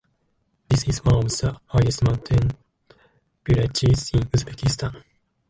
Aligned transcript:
This 0.67 0.87
is 0.87 1.05
one 1.05 1.13
of 1.17 1.25
the 1.25 1.61
highest 1.67 2.03
mountain 2.03 2.49
villages 3.45 4.09
in 4.15 4.21
Uzbekistan. 4.21 5.03